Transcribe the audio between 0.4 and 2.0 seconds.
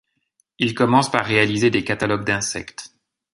Il commence par réaliser des